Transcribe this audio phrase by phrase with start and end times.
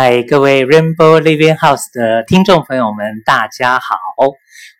[0.00, 3.96] 嗨，各位 Rainbow Living House 的听众朋友们，大家好，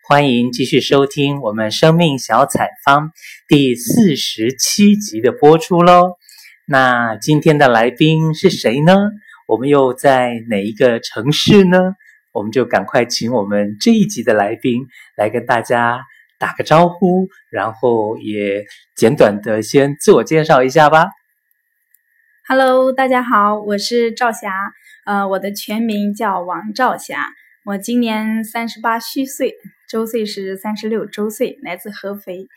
[0.07, 3.11] 欢迎继续收听我们生命小采访
[3.45, 6.13] 第四十七集的播出喽。
[6.65, 8.95] 那今天的来宾是谁呢？
[9.45, 11.77] 我们又在哪一个城市呢？
[12.31, 15.99] 我们就赶快请我们这一集的来宾来跟大家
[16.39, 18.63] 打个招呼，然后也
[18.95, 21.07] 简短的先自我介绍一下吧。
[22.47, 24.71] Hello，大家好，我是赵霞，
[25.05, 27.25] 呃，我的全名叫王兆霞，
[27.65, 29.53] 我今年三十八虚岁，
[29.89, 32.47] 周岁是三十六周岁，来自合肥，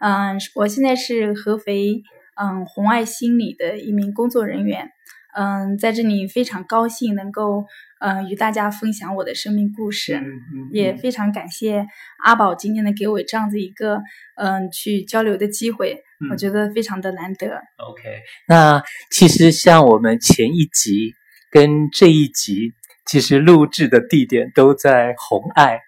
[0.00, 2.02] 嗯、呃，我现在是合肥
[2.40, 4.90] 嗯红爱心理的一名工作人员，
[5.34, 7.64] 嗯、呃，在这里非常高兴能够
[8.00, 11.86] 嗯、呃、与大家分享我的生命故事，嗯嗯、也非常感谢
[12.24, 13.96] 阿宝今天能给我这样子一个
[14.36, 16.02] 嗯、呃、去交流的机会。
[16.32, 17.46] 我觉得非常的难得。
[17.46, 18.02] OK，
[18.48, 21.14] 那其实像我们前一集
[21.58, 22.70] 跟这一集，
[23.04, 25.80] 其实录制的地点都在红爱。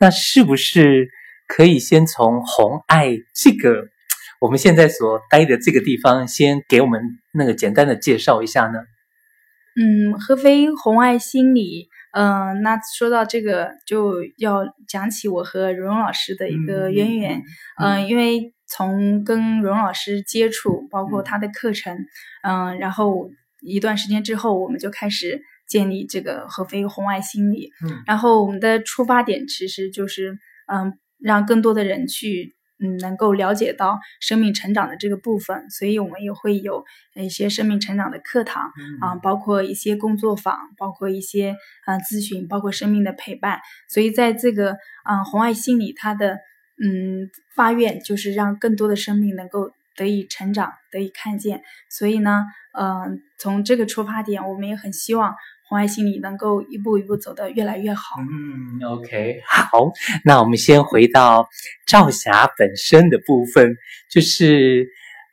[0.00, 1.10] 那是不是
[1.46, 3.88] 可以先从红爱这个
[4.40, 7.02] 我们现在所待的这个地方，先给我们
[7.34, 8.78] 那个简单的介绍一下呢？
[9.76, 17.42] 嗯，合肥红爱心理，嗯、呃，那说到这个就要讲起我和蓉蓉老师的一个渊源，
[17.78, 18.54] 嗯、呃，因为。
[18.70, 21.96] 从跟蓉老师接触，包括他的课程，
[22.42, 27.70] 嗯、呃，然后一段时间之后，我们就开始建立这个合肥红外心理。
[27.84, 35.68] 嗯，然后我们的出发点其实就是，嗯、呃，让更多的人去，嗯，能够了解到生命成长的这个部分。
[35.70, 38.62] 所以我们也会有一些生命成长的课堂，
[39.00, 41.50] 啊、呃，包括一些工作坊，包括一些
[41.84, 43.60] 啊、呃、咨询，包括生命的陪伴。
[43.88, 44.72] 所以在这个，
[45.04, 46.38] 嗯、呃，红外心理它的。
[46.80, 51.60] 嗯，发愿就是让更多的生命能够得以成长，得以看见。
[51.90, 52.44] 所以呢，
[52.78, 53.06] 嗯、呃，
[53.38, 55.34] 从这个出发点，我们也很希望
[55.68, 58.16] 红爱心理能够一步一步走得越来越好。
[58.20, 59.90] 嗯，OK，好，
[60.24, 61.48] 那我们先回到
[61.86, 63.76] 赵霞本身的部分，
[64.08, 64.88] 就是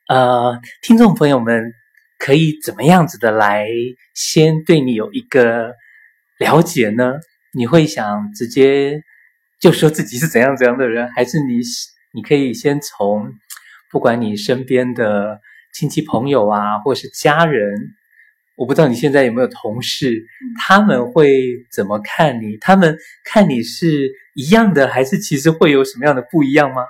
[0.08, 1.72] 呃，听众朋友们
[2.18, 3.68] 可以怎么样子的来
[4.16, 5.76] 先对你有一个
[6.40, 7.14] 了解呢？
[7.54, 9.04] 你会想直接。
[9.58, 11.60] 就说自己是怎样怎样的人，还是你
[12.12, 13.32] 你可以先从
[13.96, 15.40] 不管你身边的
[15.74, 17.74] 亲戚朋友啊，或是家人，
[18.58, 20.22] 我不知道你现在有没有同事，
[20.60, 22.58] 他们会怎么看你？
[22.58, 26.82] 他们看你是一样的，还是其实会有什么样的不一样吗？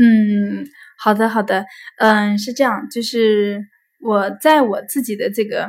[0.00, 1.66] 嗯，好的好的，
[1.98, 3.62] 嗯，是这样，就是
[4.00, 5.68] 我在我自己的这个，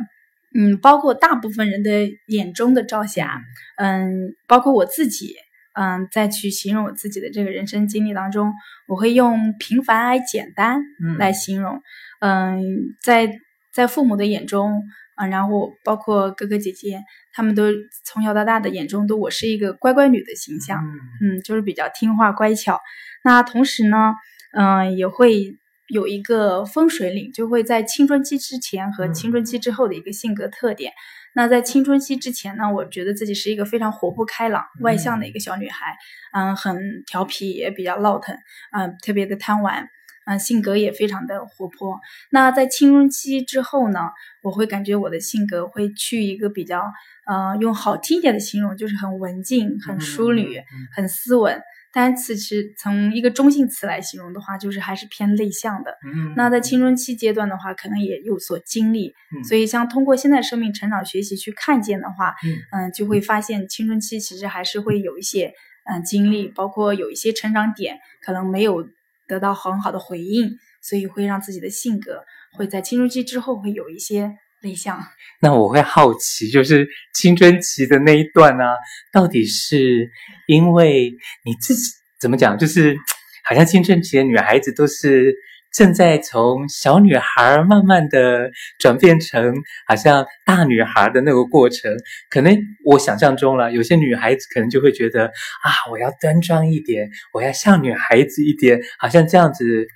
[0.57, 3.41] 嗯，包括大部分人的眼中的赵霞，
[3.75, 5.35] 嗯，包括我自己。
[5.73, 8.53] 嗯，再去形容我自己的这个人生经历当中，
[8.87, 10.81] 我会用平凡而简单
[11.17, 11.81] 来形容。
[12.19, 12.63] 嗯，嗯，
[13.01, 13.39] 在
[13.73, 14.83] 在父母的眼中，
[15.15, 17.01] 嗯，然后包括哥哥姐姐，
[17.33, 17.71] 他们都
[18.03, 20.83] 从小到大的眼中都我是一个乖乖女的形象。
[21.21, 22.79] 嗯，嗯，就是比较听话乖巧。
[23.23, 24.15] 那同时呢，
[24.57, 25.57] 嗯，也会
[25.87, 30.91] 有一个分水岭，就会在青春期之前和青春期之后的一个性格特点。
[31.33, 35.95] 那在青春期之前呢，我觉得自己是一个非常活泼开朗、外向的一个小女孩，
[36.33, 38.35] 嗯，很调皮，也比较闹腾，
[38.71, 39.89] 嗯，特别的贪玩，
[40.25, 41.99] 嗯，性格也非常的活泼。
[42.29, 44.09] 那在青春期之后呢，
[44.41, 46.83] 我会感觉我的性格会去一个比较，
[47.25, 50.61] 呃，用好听一点的形容，就是很文静、很淑女、
[50.95, 51.61] 很斯文。
[51.93, 55.97] 单词其实从一个中性词来形容的话，就是还是偏内向的。
[56.05, 59.13] 嗯，那在青春期阶段的话，可能也有所经历。
[59.35, 65.53] 嗯，所以像通过现在生命成长学习去看见的话，嗯，嗯，就会发现青春期其实还是会有一些
[65.85, 68.87] 嗯经历，包括有一些成长点可能没有
[69.27, 74.37] 得到很好的回应，所以会让自己的性格会在青春期之后会有一些。
[74.63, 75.03] 内向，
[75.41, 78.75] 那我会好奇，就是青春期的那一段呢、啊，
[79.11, 80.09] 到底是
[80.47, 81.11] 因为
[81.43, 81.81] 你自己
[82.19, 82.57] 怎么讲？
[82.57, 82.95] 就是
[83.43, 85.33] 好像青春期的女孩子都是
[85.73, 89.51] 正在从小女孩慢慢的转变成
[89.87, 91.91] 好像大女孩的那个过程。
[92.29, 92.55] 可能
[92.85, 99.87] 我想象中了，有些女孩子可能就会觉得啊，我要端庄一点，我要像女孩子一点，好像这样子，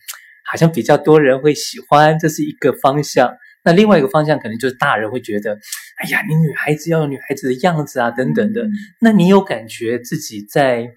[0.43, 3.31] 好像比较多人会喜欢，这是一个方向。
[3.65, 5.57] 那另外一个方向可能就是大人会觉得，
[5.97, 8.67] 哎呀，你女孩子要有女孩子的样子啊，等等的。
[9.01, 10.87] 那你有感觉自己在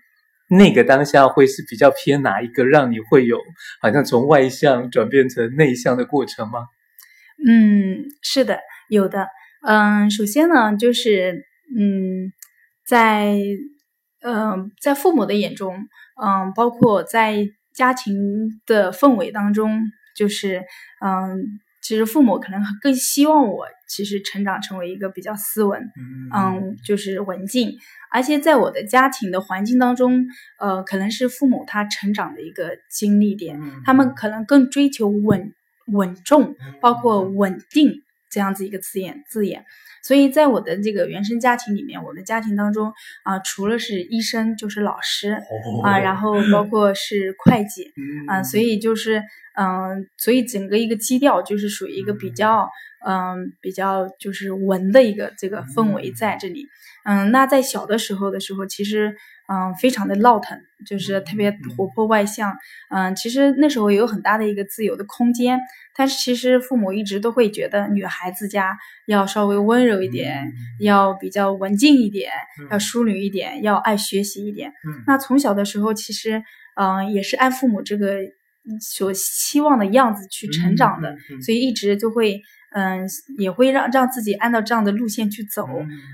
[0.50, 3.38] 那个当下会是比较偏哪一个，让你会有
[3.81, 6.67] 好像从外向转变成内向的过程吗？
[7.49, 9.29] 嗯，是的，有的。
[9.67, 11.44] 嗯，首先呢，就是
[11.79, 12.32] 嗯，
[12.87, 13.35] 在
[14.23, 15.75] 嗯在父母的眼中，
[16.23, 19.81] 嗯，包括在家庭的氛围当中，
[20.15, 20.65] 就是
[21.03, 21.61] 嗯。
[21.80, 25.80] 其实父母可能更希望我其实成长成为一个比较斯文，
[26.34, 27.78] 嗯，就是文静。
[28.10, 30.25] 而且在我的家庭的环境当中，
[30.58, 34.08] 呃，可能是父母他成长的一个经历点，他们。
[34.16, 35.52] 可能更追求稳
[35.86, 39.64] 稳重，包括稳定这样子一个字眼字眼。
[40.02, 42.92] 所以在我的这个原生家庭里面，我的家庭当中
[43.25, 45.32] 啊、呃，除了是医生就是老师
[45.82, 47.92] 啊、呃，然后包 括是会计
[48.28, 49.19] 啊、呃，所以就是
[49.56, 52.69] 嗯、呃，所以整个一个基调就是属于一个比较
[53.06, 56.66] 嗯、呃、比较就是文的一个这个氛围在这里。
[57.04, 59.16] 嗯，那在小的时候的时候，其实。
[59.50, 62.54] 嗯，非常的闹腾，就是特别活泼外向。
[62.90, 65.58] 嗯，其实那时候也有很大的一个自由的空间，
[65.96, 72.30] 但是其实父母一直都会觉得女孩子家要稍微温柔一点，要比较文静一点，
[72.70, 74.70] 要淑女一点，要爱学习一点。
[75.06, 76.42] 那从小的时候，其实
[76.76, 78.18] 嗯也是按父母这个
[78.82, 82.42] 所期望的样子去成长的，所以一直就会
[82.72, 83.08] 嗯
[83.38, 85.66] 也会让让自己按照这样的路线去走。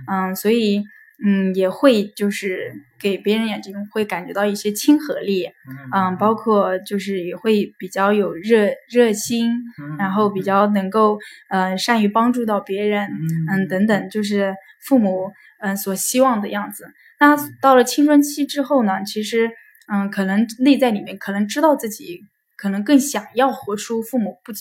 [0.06, 0.84] 嗯，所以。
[1.26, 5.48] 嗯，也会就是给别人眼睛会感觉到一些亲和力，
[5.94, 9.50] 嗯，包括就是也会比较有热热心，
[9.98, 11.18] 然后比较能够
[11.48, 13.08] 呃善于帮助到别人，
[13.50, 14.54] 嗯等等，就是
[14.86, 16.84] 父母嗯所希望的样子。
[17.18, 19.50] 那到了青春期之后呢，其实
[19.90, 22.20] 嗯可能内在里面可能知道自己
[22.58, 24.52] 可能更想要活出父母不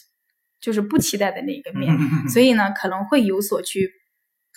[0.62, 1.94] 就是不期待的那个面，
[2.30, 3.92] 所以呢可能会有所去。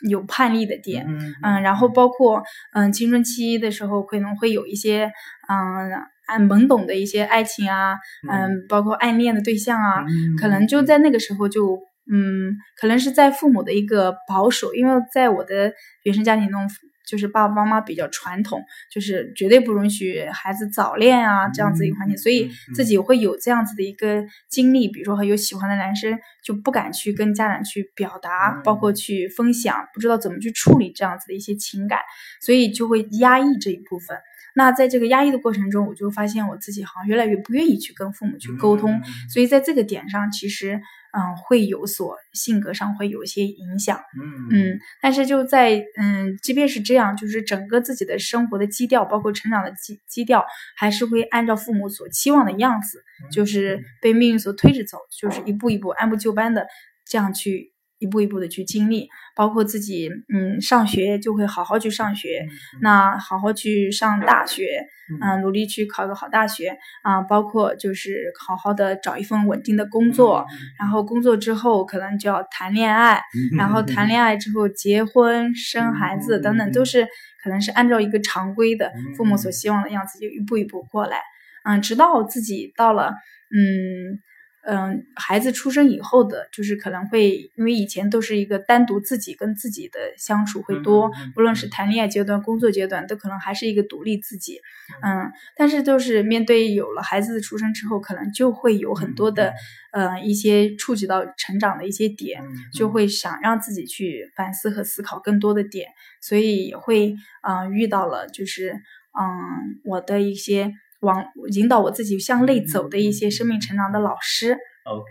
[0.09, 1.07] 有叛逆的点，
[1.43, 5.11] 嗯，然后包括嗯青春期的时候可能会有一些
[5.49, 5.91] 嗯
[6.27, 7.95] 暗懵懂的一些爱情啊，
[8.31, 10.05] 嗯，包括暗恋的对象啊，
[10.41, 11.79] 可能就在那个时候就
[12.13, 15.73] 嗯，可能是在父母的一个保守，因为在我的
[16.05, 16.61] 原生家庭中。
[17.07, 24.89] 就是爸爸妈妈比较传统，就是绝对不允许孩子早恋啊，这样子一个环境，所以自己会有这样子的一个经历。
[24.89, 32.01] 比如说，有喜欢的男生就不敢去跟家长去表达，包括去分享，不知道怎么去处理这样子的一些情感，
[32.41, 34.19] 所以就会压抑这一部分。
[34.55, 39.01] 那在这个压抑的过程中，我就发现我自己好像越来越不愿意去跟父母去沟通，
[39.31, 40.81] 所以在这个点上，其实。
[41.17, 50.45] 嗯，会有所性格上会有一些影响，嗯嗯，但是就在嗯，即便是这样，就是整个自己的生活的基调，包括成长的基基调，
[50.77, 53.03] 还是会按照父母所期望的样子，
[53.33, 56.67] 就是被命运所推着走，就是一步一步按部就班的
[57.07, 57.73] 这样去。
[57.99, 64.87] 一步一步的去经历，包括自己，嗯，上学就会好好去上学，嗯、那好好去上大学，
[65.21, 77.07] 嗯、呃，努力去考个好大学啊、呃，包括就是好好的找一份稳定的工作，嗯、然后工作之后可能就要谈恋爱，嗯、然后谈恋爱之后结婚、嗯、生孩子等等，都是
[77.43, 81.23] 可能是按照一个常规的父母所希望的样子，就一步一步过来，
[81.65, 83.15] 嗯，直到自己到了，
[83.51, 84.21] 嗯。
[84.69, 94.61] 嗯，孩子出生以后的，就是可能会，因为以前都是一个单独自己跟自己的相处会多，不论是谈恋爱阶段、工作阶段，都可能还是一个独立自己。
[95.03, 99.55] 嗯，但是就是面对有了孩子的出生之后，可能就会有很多的，
[99.93, 102.43] 呃，一些触及到成长的一些点，
[102.73, 108.73] 就会想让自己去反思和思考更多的点，所以也会，嗯，遇到了就是，
[109.17, 110.73] 嗯，我的一些。
[111.07, 114.59] 往引导我自己向内走的一些生命成长的老师。
[114.85, 115.11] OK，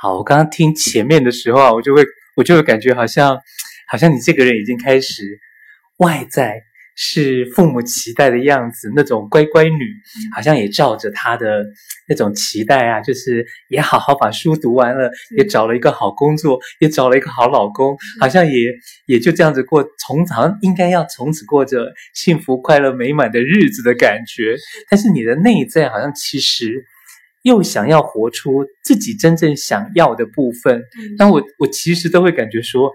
[0.00, 2.02] 好，我刚刚听前面的时候啊，我就会，
[2.36, 3.38] 我就会感觉好像，
[3.86, 5.22] 好像你这个人已经开始
[5.98, 6.60] 外在。
[6.96, 9.94] 是父母期待的样子，那种乖乖女，
[10.34, 11.64] 好像也照着她的
[12.08, 18.72] 那种期待啊，就是也好好把书读完了，也找了一个好工作，也找了一个好老公，好像也
[19.06, 24.56] 也就这样子过，从好像应该要从此过着幸福、快乐、美满的日子的感觉。
[24.88, 26.84] 但是你的内在好像其实
[27.42, 30.82] 又想要活出自己真正想要的部分。
[31.18, 32.92] 但我我其实都会感觉说。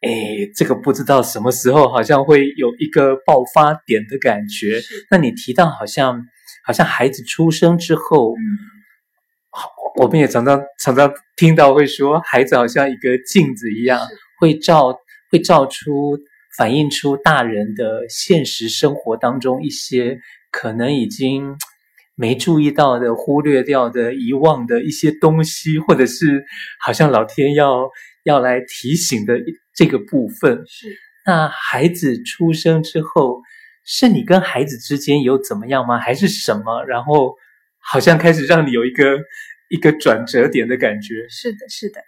[0.00, 0.10] 哎，
[0.56, 4.80] 这个不知道什么时候好像会有一个爆发点的感觉。
[5.10, 6.24] 那你提到好像
[6.64, 8.34] 好像孩子出生之后，
[9.50, 14.00] 好，我们也常常常常听到会说，孩子好像一个镜子一样，
[14.38, 14.98] 会照
[15.30, 16.18] 会照出
[16.56, 20.18] 反映出大人的现实生活当中一些
[20.50, 21.56] 可能已经
[22.14, 26.42] 没注意到的、忽略掉的、遗忘的一些东西，或者是
[26.82, 27.86] 好像老天要
[28.24, 29.34] 要来提醒的。
[29.80, 30.94] 这个部分是，
[31.24, 33.40] 那孩子出生之后，
[33.82, 35.98] 是你跟孩子之间有怎么样吗？
[35.98, 36.84] 还是什么？
[36.84, 37.34] 然后
[37.78, 39.18] 好像开始让你有一个
[39.70, 41.26] 一个转折点的感觉。
[41.30, 42.02] 是的，是的，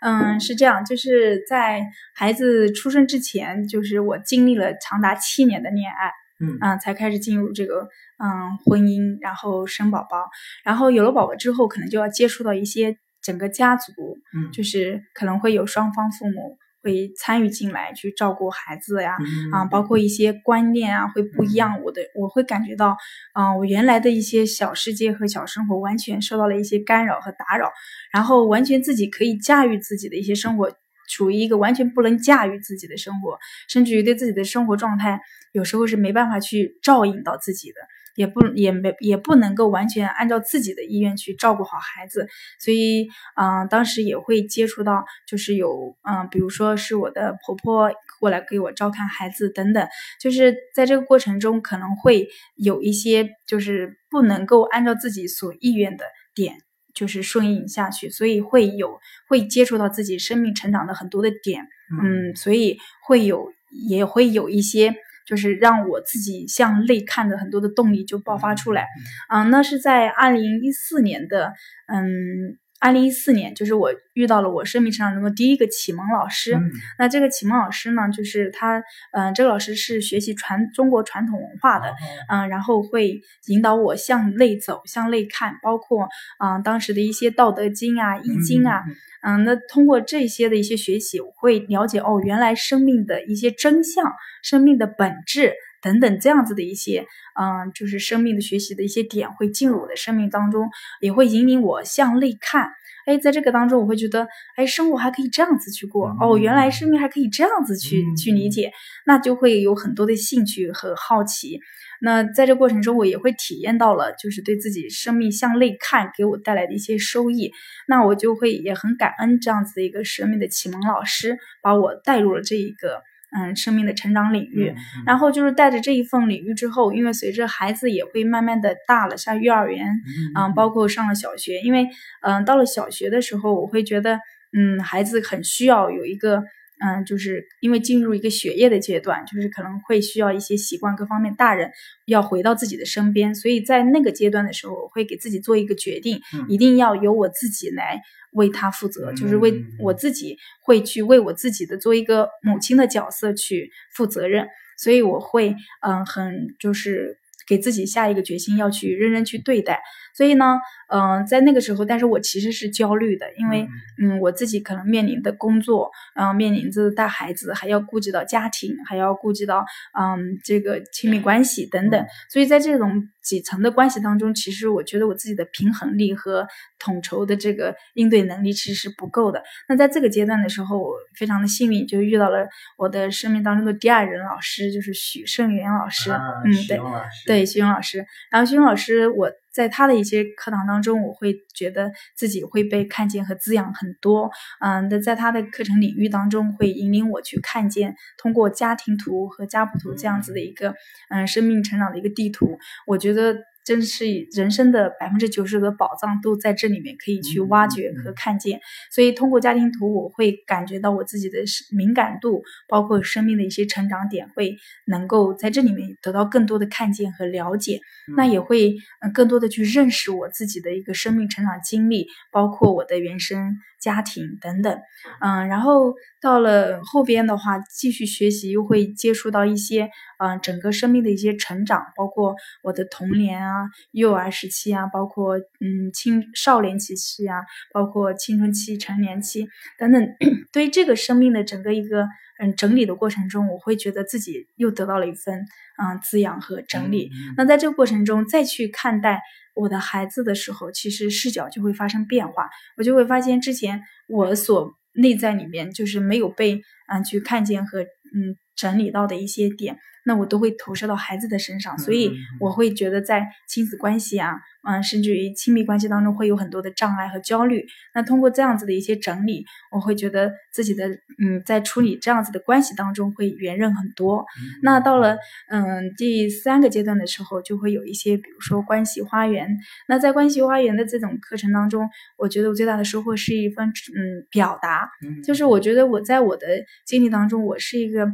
[0.00, 7.86] 嗯，是这样，就是在孩子出生之前，就是我经历了长达七年的恋爱，嗯嗯，才开始进入这个
[8.24, 10.30] 嗯婚姻，然后生宝宝，
[10.64, 12.96] 然后有了宝宝之后，可能就要接触到一些。
[13.20, 13.92] 整个家族，
[14.32, 22.96] 嗯，就是可能会有双方父母会参与进来去照顾孩子呀，嗯、啊，包括一些观念啊会不一样，我的我会感觉到，
[23.32, 27.70] 啊，我原来的一些小世界和小生活完全受到了一些干扰和打扰，
[28.12, 30.72] 然后完全自己可以驾驭自己的一些生活。
[31.10, 35.18] 处于一个完全不能驾驭自己的生活，甚至于对自己的生活状态，
[35.52, 37.76] 有时候是没办法去照应到自己的，
[38.18, 42.26] 也不也没也不能够完全按照自己的意愿去照顾好孩子，
[42.58, 49.88] 所以，嗯、呃，当时也会接触到，就是有，嗯、呃，比如说是我的婆婆过来给我照看孩子等等，
[50.20, 56.56] 就是在这个过程中可能会有一些就是不能够按照自己所意愿的点。
[56.94, 58.98] 就是顺应下去，所以会有
[59.28, 61.62] 会接触到自己生命成长的很多的点，
[62.02, 63.52] 嗯，所以会有
[63.88, 64.92] 也会有一些
[65.28, 68.86] 就是让我自己向内看的很多的动力就爆发出来，
[69.28, 71.52] 嗯，那是在二零一四年的，
[71.86, 72.56] 嗯。
[72.80, 76.54] 二零一四年，就是我遇到了我生命成长中的第一个启蒙老师。
[76.54, 78.78] 嗯、那这个启蒙老师呢，就是他，
[79.12, 81.88] 嗯、呃，这个老师是学习传中国传统文化的，
[82.28, 86.08] 嗯、呃，然后会引导我向内走，向内看，包括，
[86.38, 88.84] 嗯、呃，当时的一些《道德经》啊、《易经》啊，
[89.22, 94.04] 嗯、呃，那通过这些的一些学习，我会了解哦，原来生命的一些真相、
[94.42, 95.52] 生命的本质。
[95.82, 97.06] 等等，这样子的一些，
[97.40, 100.68] 嗯，就是生命的学习的一些点会进入我的生命当中，
[101.00, 102.70] 也会引领我向内看。
[103.06, 108.70] 哎，在这个当中，我会觉得，哎，生活还可以这样子去过，哦，原来生命还可以这样子去去理解，
[109.06, 111.58] 那就会有很多的兴趣和好奇。
[112.02, 117.50] 那在这过程中，我也会体验到了，就是对自己生命向内看给我带来的一些收益。
[117.86, 123.02] 那我就会也很感恩这样子的一个生命的启蒙老师，把我带入了这一个。
[123.36, 124.74] 嗯，生命的成长领域，
[125.06, 129.86] 然后就是带着这一份领域之后，因为随着孩子也会慢慢的大了，像幼儿园，
[130.34, 131.88] 嗯，包括上了小学，因为
[132.22, 134.18] 嗯，到了小学的时候，我会觉得，
[134.52, 136.42] 嗯，孩子很需要有一个，
[136.80, 141.70] 嗯，就是因为进入一个学业的阶段，就是可能会需要一些习惯各方面，大人
[142.06, 148.00] 要回到自己的身边，所以在那个阶段的时候，我会给自己做一个决定，一定要由我自己来。
[148.32, 157.16] 为他负责，就是为我自己会去为我自己的做一个母亲的角色去负责任，所以我会嗯很就是
[157.48, 159.80] 给自己下一个决心，要去认真去对待。
[160.18, 160.58] 所以呢，
[160.88, 163.68] 嗯、呃，在那个时候，但是我其实是焦虑的，因为，
[164.02, 169.64] 嗯，我自己可能面临的工作，然、呃、后面临着带孩子，还要顾及到家庭，还要顾及到，
[169.96, 176.48] 嗯，这个亲密关系等等，所以在这种几层的关系当中，其实我觉得我自己的平衡力和
[176.80, 179.40] 统筹的这个应对能力其实是不够的。
[179.68, 186.80] 那在这个阶段的时候，我非常的幸运，就遇到了我的生命当中的第二任老师，就是许胜元老师，啊、嗯，对，
[187.24, 189.30] 对，徐勇老师，然后徐勇老师我。
[189.58, 194.30] 在他的一些课堂当中，我会觉得自己会被看见和滋养很多。
[194.60, 200.76] 嗯，那在他的课程领域当中，会引领我去看见，通过家庭图和家谱图这样子的一个
[201.10, 203.34] 嗯生命成长的一个地图，我觉得。
[203.68, 208.58] 真是人生的百分之九十的宝藏都在这里面可以去挖掘和看见，
[208.90, 214.56] 所以通过家庭图，我会感觉到我自己的敏感度，包括生命的一些成长点，会
[214.86, 217.78] 能够在这里面得到更多的看见和了解，
[218.16, 223.58] 那也会嗯更多的去认识我自己的一个生命成长经历，包括我的原生。
[223.80, 224.76] 家庭等等，
[225.20, 237.36] 嗯，然后到了后边的话，继续学习又会接触到一些，嗯，整个生命的一些成长，包括我的童年啊、幼儿时期啊，包括嗯青少年期期啊，
[237.72, 239.48] 包括青春期、成年期
[239.78, 240.08] 等等，
[240.52, 242.08] 对于这个生命的整个一个
[242.40, 245.40] 嗯整理的过程中，我会觉得自己又得到了一份
[245.82, 247.10] 嗯滋养和整理。
[247.36, 249.20] 那在这个过程中再去看待。
[249.54, 259.78] 我的孩子的时候，其实视角就会发生变化，我就会发现之前我所内在里面就是没有被嗯去看见和嗯整理到的一些点。
[260.04, 262.10] 那我都会投射到孩子的身上，所以
[262.40, 264.36] 我会觉得在亲子关系啊，
[264.66, 267.66] 嗯，甚至于亲密关系当中会有很多的障碍和焦虑。
[267.94, 270.88] 那通过这样子的一些整理，我会觉得自己的
[271.22, 274.24] 嗯，在处理这样子的关系当中会圆润很多。
[274.62, 275.18] 那到了
[275.50, 279.58] 嗯第三个阶段的时候，就会有一些，比如说关系花园。
[279.88, 281.86] 那在关系花园的这种课程当中，
[282.16, 284.88] 我觉得我最大的收获是一份嗯表达，
[285.22, 286.46] 就是我觉得我在我的
[286.86, 288.08] 经历当中，我是一个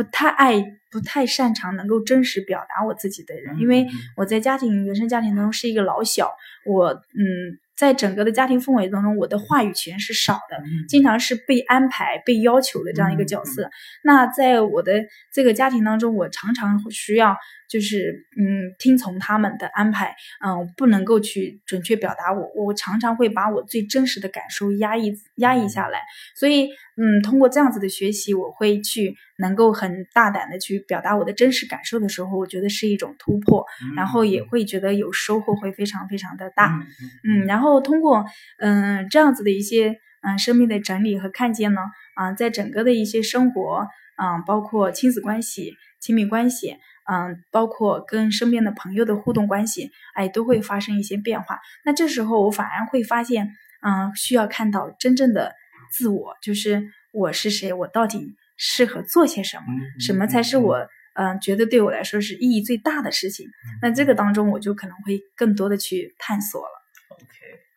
[0.00, 0.79] 不太爱。
[0.90, 6.30] 不太擅长能够真实表达我自己的人，因为我在家庭原生家庭当中是一个老小，
[6.66, 7.58] 我嗯。
[7.80, 13.70] 在整个的家庭氛围当中，我的话语权是少的，经常是被安排、被要求的这样一个角色。
[14.04, 17.34] 那在我的这个家庭当中，我常常需要。
[17.70, 26.00] 就是嗯，听从他们的安排，嗯，不能够去准确表达我，我常常会把我最真实的感受压抑压抑下来，
[26.34, 26.64] 所以
[26.96, 33.64] 嗯，通过这样子的学习，我会去能够很大胆的去表达我的真实感受的时候，我觉得是一种突破，
[33.96, 36.86] 然后也会觉得有收获，会非常非常的大，
[37.24, 38.24] 嗯，然后通过
[38.58, 41.80] 嗯这样子的一些嗯生命的整理和看见呢，
[42.14, 46.76] 啊，在整个的一些生活，嗯，包括亲子关系、亲密关系。
[47.10, 51.58] 嗯，包括跟身边的朋友的互动关系，哎，都会发生一些变化。
[51.84, 53.48] 那这时候我反而会发现，
[53.82, 55.52] 嗯，需要看到真正的
[55.90, 59.64] 自我，就是我是谁，我到底适合做些什么，
[59.98, 60.76] 什么才是我，
[61.14, 63.46] 嗯，觉得对我来说是意义最大的事情。
[63.80, 66.68] 那这个当中，我就可能会更多的去探索了。
[67.08, 67.22] OK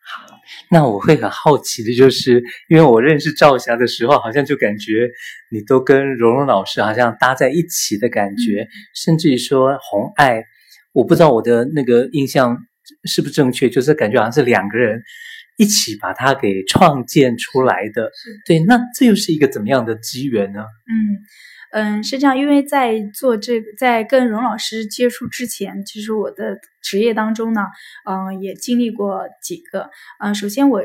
[0.06, 0.26] 好，
[0.70, 5.08] 那我会很好奇的，就是因为我认识赵霞的时候，好像就感觉
[5.50, 10.44] 你都跟蓉蓉老师好像搭在一起的感觉，嗯、甚至于说红爱，
[10.92, 12.58] 我不知道我的那个印象
[13.04, 15.02] 是不是正确，就是感觉好像是两个人
[15.56, 18.10] 一起把它给创建出来的。
[18.46, 20.60] 对，那这又是一个怎么样的机缘呢？
[20.60, 21.18] 嗯。
[21.76, 27.62] 嗯，是这样，因为在做这个，在跟荣老师接触之前，其实我的职业当中呢，
[28.08, 29.90] 嗯，也经历过几个。
[30.20, 30.80] 嗯，首先我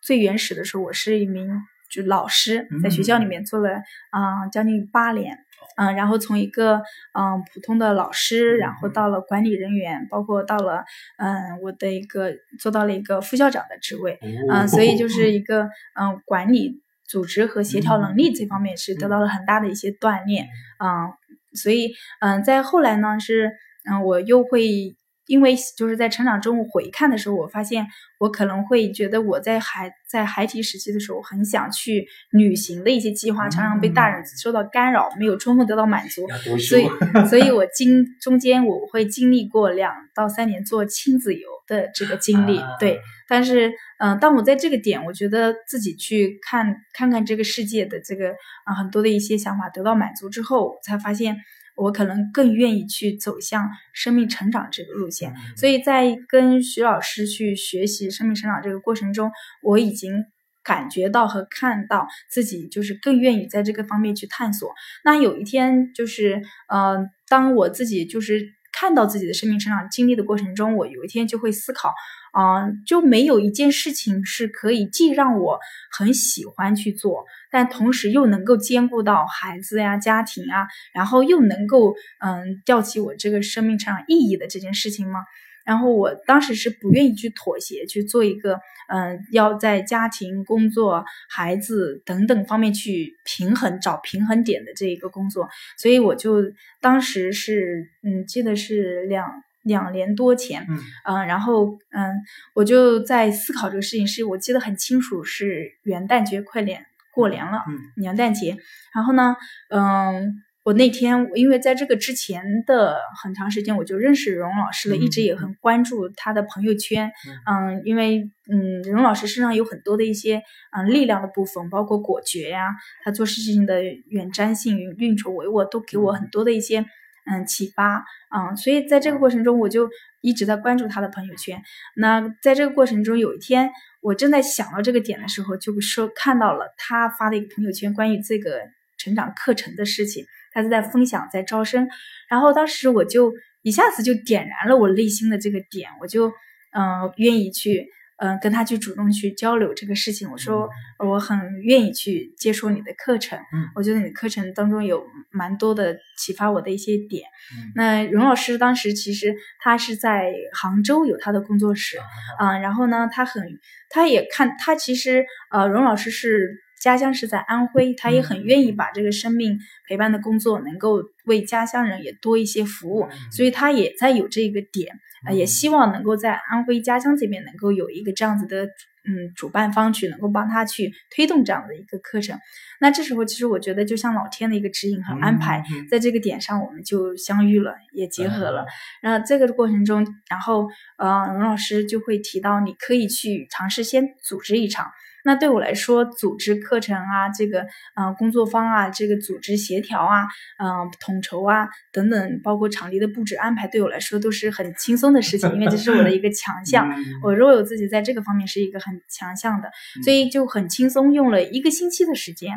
[0.00, 1.46] 最原始的时候，我是一名
[1.90, 5.36] 就老师，在学校里面做了啊、嗯、将近八年，
[5.76, 10.84] 嗯，然后从一个嗯普通的老师，然后到了管理人员，包括到了
[11.18, 15.64] 嗯我的一个做到了一个副校长的职位，嗯，所以就 是一个
[15.98, 16.82] 嗯管理。
[17.10, 20.46] 组织和协调能力这方面是得到了很大的一些锻炼，
[20.78, 21.10] 嗯，
[21.54, 23.50] 所以嗯，在后来呢是
[23.90, 24.94] 嗯，我又会。
[25.30, 27.86] 因为就是在成长中回看的时候，我发现
[28.18, 36.26] 我可能会觉得我在孩在孩提时期的时候，很想去旅行的一些计划，常常被大人受到干扰，没有充分得到满足。
[36.58, 36.88] 所以，
[37.28, 42.60] 所以 我经中间我会经历过两到三年做亲子游的这个经历。
[42.80, 43.68] 对，但是
[44.00, 48.30] 嗯、呃，当我在这个点，我觉得自己去看看看这个世界的这个
[48.64, 51.36] 啊、呃、很多的一些想法得到满足之后，才发现。
[51.80, 59.30] 我可能更愿意去走向生命成长这个路线，所以在跟徐老师去学习生命成长这个过程中，
[59.62, 60.26] 我已经
[60.62, 64.74] 感觉到和看到自己就是更愿意在这个方面去探索。
[65.04, 68.46] 那有一天就是，嗯、呃，当我自己就是
[68.80, 71.92] 看到自己的生命成长经历的过程中，我有一天就会思考。
[72.32, 75.58] 啊、嗯，就没有一件事情是可以既让我
[75.90, 85.24] 很喜欢去做，但同时又能够兼顾到孩子呀、家庭啊，然后又能够嗯吊起我这个生命成长意义的这件事情吗？
[85.70, 96.42] 然后我当时是不愿意去妥协，去做一个嗯要在家庭、工作、孩子等等方面去平衡、找平衡点的这一个工作，所以我就
[96.80, 99.30] 当时是嗯记得是两。
[99.62, 102.14] 两年多前，嗯、呃，然后嗯，
[102.54, 108.56] 我就在思考这个事情，是我记得很清楚，是元旦节快点过年了，嗯，元旦节，
[108.94, 109.36] 然后呢，
[109.68, 110.32] 嗯，
[110.64, 117.10] 我那天因为在这个之前的很长时间，我就认识荣老师了，嗯、一直也很关注他的朋友圈，
[117.46, 120.42] 嗯，嗯，因为嗯，荣老师身上有很多的一些
[120.76, 122.68] 嗯力量的部分，包括果决呀，
[123.02, 126.84] 他做事情的远瞻性、运筹帷幄，都给我很多的一些。
[127.30, 129.88] 嗯，启发啊、嗯，所以在这个过程中，我就
[130.22, 131.62] 一直在关注他的朋友圈。
[131.94, 133.70] 那在这个过程中，有一天
[134.00, 138.62] 我正在想到这个点的时候，就说看到了他发的一个朋友圈，关于这个
[138.96, 141.88] 成长课程的事情，他是在分享，在招生。
[142.28, 143.32] 然后当时我就
[143.62, 146.28] 一下子就点燃了我内心的这个点，我就
[146.72, 147.86] 嗯愿意去。
[148.22, 153.38] 嗯，跟他去主动去交流这个事情，我说我很愿意去接触你的课程。
[153.38, 157.22] 嗯，我觉得你的课程当中有蛮多的启发我的一些点。
[157.56, 161.96] 嗯，那荣老师当时其实他是在杭州有他的工作室，
[162.38, 163.42] 啊、嗯，然后呢，他很，
[163.88, 174.98] 他也看他其实呃，荣老师是家乡是在安徽，他也很愿意把这个生命陪伴的工作能够为家乡人也多一些服务，所以他也在有这个点。
[175.26, 182.38] 呃，也希望能够在安徽家乡这边能够有一个这样子的，嗯，主办方去能够帮他去推动这样的一个课程。
[182.80, 188.64] 那这时候，其实我觉得就像老天的一个指引和安排，在这个点上我们就相遇了，也结合了。
[189.02, 190.66] 然后这个过程中，然后
[190.96, 194.90] 呃，荣老师就会提到，你可以去尝试先组织一场。
[195.24, 197.60] 那对我来说，组织课程啊，这个
[197.94, 200.22] 嗯、呃、工作方啊，这个组织协调啊，
[200.58, 206.88] 嗯、呃、统筹啊等等，包括场地的布置安排，对我来说都是很轻松的事情，因为这是我的一个强项。
[207.22, 209.70] 我如果有自己在这个方面是一个很强项的，
[210.02, 212.54] 所以就很轻松，用了一个星期的时间，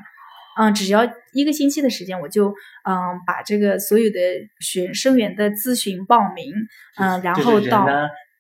[0.57, 2.49] 嗯、呃，只要一个星期的时间，我就
[2.85, 4.19] 嗯、呃、把这个所有的
[4.59, 6.53] 学生源的咨询报名，
[6.97, 7.87] 嗯、呃，然后到。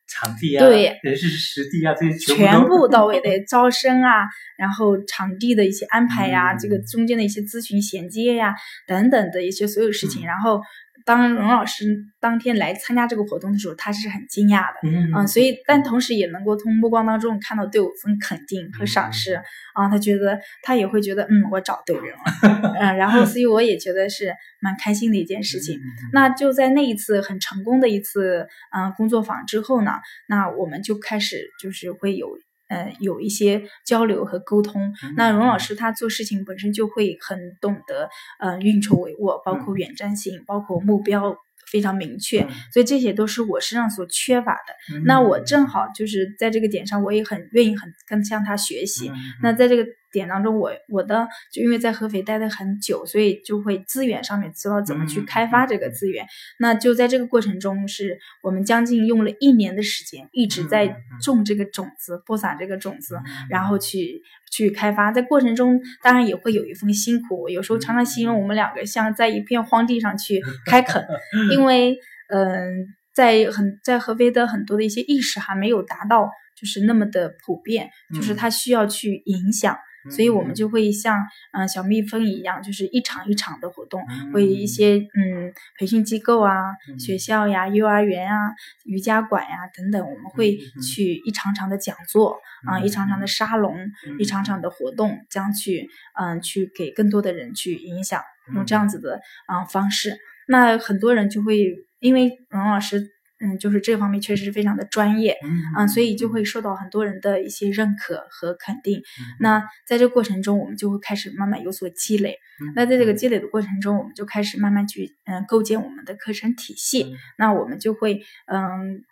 [0.07, 4.23] 场地啊，对，人事实地啊，这些全部，到位的招生啊，
[4.57, 8.53] 然后场地的一些安排呀、啊，嗯、这个中间的一些咨询衔接呀、啊，
[8.87, 10.61] 等等的一些所有事情，嗯、然后。
[11.05, 25.77] 当荣老师当天来参加这个活动的时候，他是很惊讶的，嗯，嗯，所以但同时也能够从目光当中看到对我一份肯定和赏识，嗯、啊，他觉得他也会觉得，嗯，我找对人了， 嗯，然后所以我也觉得是蛮开心的一件事情。
[25.77, 29.91] 嗯、那就在那一次很成功的一次嗯工作坊之后呢，
[30.27, 32.27] 那我们就开始就是会有。
[32.73, 34.93] 呃，有一些交流和沟通。
[35.15, 38.09] 那荣老师他做事情本身就会很懂得，
[38.39, 41.35] 呃，运筹帷幄，包括远瞻性，包括目标
[41.71, 42.47] 非常明确。
[42.71, 45.01] 所以这些都是我身上所缺乏的。
[45.05, 49.11] 那我正好就是在这个点上，我也很愿意很跟向他学习。
[49.43, 49.85] 那在这个。
[50.13, 56.23] 点当中，我我的就因为在合肥待的很久，所以就会资源上面知道怎么去开发这个资源。
[56.23, 64.21] 嗯、那就在这个过程中，是我们将近用了一年的时间，一直在种这个种子，播撒这个种子，然后去
[64.51, 65.11] 去开发。
[65.11, 67.49] 在过程中，当然也会有一份辛苦。
[67.49, 71.03] 有时候常常形容我们两个像在一片荒地上去 开垦，
[71.51, 71.97] 因为
[72.29, 72.65] 嗯、呃，
[73.13, 79.75] 在很在合肥的很多的一些意识还没有达到，就是那么的普遍，就是它需要去影响。
[80.09, 81.17] 所以我们就会像
[81.51, 84.01] 嗯、呃、小蜜蜂一样，就是一场一场的活动，
[84.33, 88.51] 会一些嗯培训机构啊、学校呀、幼儿园啊、
[88.85, 92.37] 瑜伽馆呀等等，我们会去一场场的讲座
[92.67, 93.77] 啊、呃，一场场的沙龙，
[94.19, 95.89] 一场场的活动，将去
[96.19, 98.21] 嗯、呃、去给更多的人去影响，
[98.53, 101.63] 用这样子的啊、呃、方式，那很多人就会
[101.99, 103.12] 因为荣老师。
[103.43, 105.37] 嗯，就是这方面确实是非常的专业，
[105.77, 109.01] 嗯，所以就会受到很多人的一些认可和肯定。
[109.39, 112.37] 那在这个过程中，我们就会开始慢慢有所积累。
[112.75, 117.15] 那在这个积累的过程中，我们就开始慢慢去嗯构建我们的课程体系。
[117.37, 119.03] 那我们就会嗯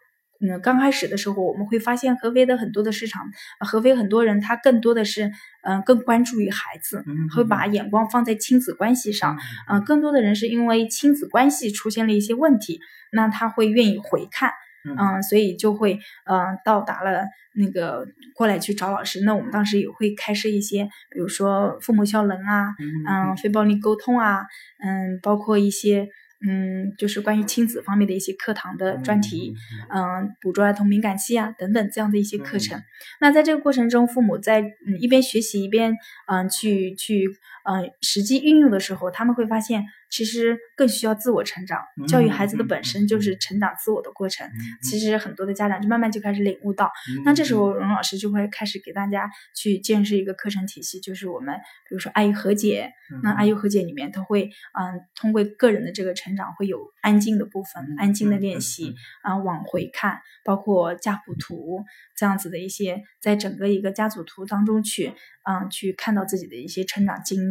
[0.41, 7.04] 嗯刚开始的时候，我们会发现合肥的很多的市场，合肥很多人他更多的是嗯更关注于孩子，
[7.36, 9.38] 会把眼光放在亲子关系上，
[9.69, 12.80] 嗯，更多的人是因为亲子关系出现了一些问题。
[13.12, 14.51] 那他会愿意回看，
[14.97, 19.21] 嗯，所以就会，嗯，到达了那个过来去找老师。
[19.21, 22.73] 那我们当时也会开设一些，比如说父母效能啊，
[23.08, 24.45] 嗯，非暴力沟通啊，
[24.80, 26.08] 嗯，包括一些。
[26.47, 29.54] 嗯，就是关于亲子方面的一些课堂的专题，
[29.89, 32.82] 嗯，捕捉儿童敏感期啊等等这样的一些课程。
[33.19, 35.95] 那在这个过程中，父母在嗯一边学习一边
[36.27, 37.27] 嗯去去
[37.63, 41.80] 嗯实际运用的时候，他们会发现其实更需要自我成长。
[42.08, 44.50] 教育孩子的本身就是成长自我的过程。
[44.82, 46.91] 其实很多的家长就慢慢就开始领悟到，
[47.24, 51.56] 那这时候荣老师就会开始给大家去建设一个课程体系，就是我们
[51.88, 56.32] 比如说爱与和解，那爱与和解里面他会嗯通过个人的这个成。
[56.32, 61.84] 成长会有安静的部分，安静的练习啊，往回看，包括家谱图
[62.15, 67.50] 这样子的一些，在整个一个家族图当中去，嗯，去看到自己的一些成长经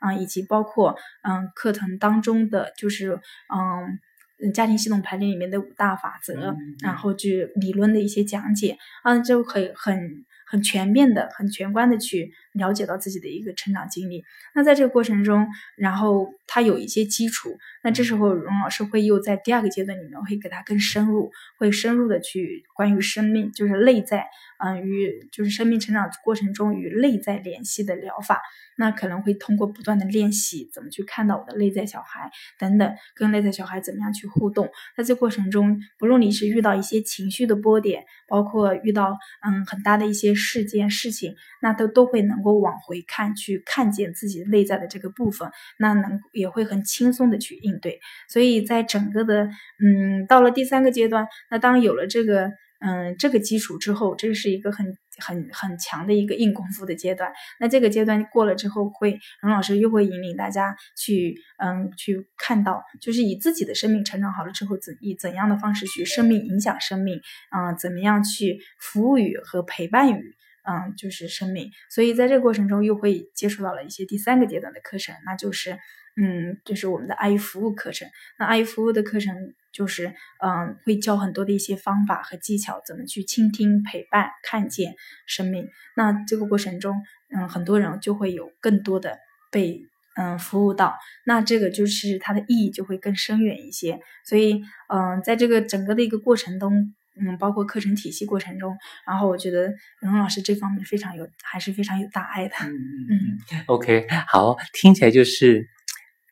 [0.00, 10.24] 啊，以及包括嗯课程当中的就是嗯家庭系统排列里面的五大法则，然后去理论的一些讲解啊，就可以很。
[10.50, 14.24] 很全面的、很全观的去了解到自己的一个成长经历。
[14.52, 24.26] 那在这个过程中，然后他有一些基础，那这时候荣老师会又在第二个阶段里面会给他更深入，会深入的去关于生命，就是内在，
[24.58, 28.42] 嗯，与就是生命成长过程中与内在联系的疗法。
[28.76, 34.70] 那可能会通过不断的练习，怎么去看到我的内在小孩等等，跟内在小孩怎么样去互动。
[34.96, 48.00] 在这过程中，不论你是遇到一些情绪的波点，包括遇到嗯很大的一些事件事情，那都都会能够往回看，去看见自己内在的这个部分，那能也会很轻松的去应对。
[48.28, 49.44] 所以在整个的
[49.78, 52.50] 嗯到了第三个阶段，那当有了这个。
[52.80, 57.32] 嗯，这个基础之后，这是一个很很很强的一个硬功夫的阶段。
[57.58, 67.20] 那这个阶段过了之后，会荣老师又会引领大家去，嗯，去看到，就是以自己的生命成长好了之后，怎以怎样的方式去生命影响生命，
[67.56, 70.34] 嗯，怎么样去服务于和陪伴于，
[70.68, 71.70] 嗯，就是生命。
[71.90, 75.78] 所以在这个过程中，又会接触到了一些第三个阶段的课程，那就是。
[76.20, 78.06] 嗯，就是我们的爱与服务课程。
[78.36, 79.32] 那爱与服务的课程，
[79.72, 84.94] 就是嗯，会教很多的一些方法和技巧，怎么去倾听、陪伴、看见
[85.26, 85.68] 生命。
[85.96, 87.00] 那这个过程中，
[87.34, 89.18] 嗯，很多人就会有更多的
[89.52, 89.80] 被
[90.16, 94.00] 嗯服务到，那这个就是它的意义就会更深远一些。
[94.24, 99.68] 所以嗯，在这个整个的一个过程中，嗯，包括课程体系过程中，然后我觉得
[100.00, 102.54] 蓉蓉老师这方面非常有，还是非常有大爱的。
[102.62, 102.74] 嗯
[103.08, 103.64] 嗯。
[103.66, 105.68] OK，好，听起来就是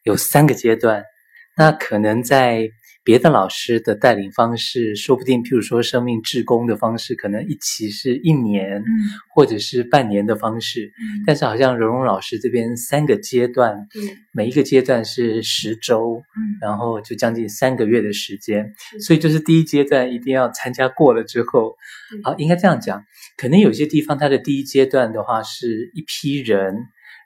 [0.03, 1.05] 有三个阶段，
[1.57, 2.69] 那可能在。
[3.09, 8.85] 别的老师的带领方式，说不定，譬如说生命志工的方式，可能一期是一年，嗯，
[9.35, 10.93] 或者是半年的方式。
[11.01, 18.75] 嗯，但是好像蓉蓉老师这边三个阶段，嗯，每一个阶段是十周，嗯，然后就将近三个月的时间。
[18.95, 21.77] 嗯，所以就是第一阶段一定要参加过了之后，
[22.15, 23.03] 嗯，好，应该这样讲，
[23.39, 26.75] 可能有些地方它的第一阶段的话是一批人。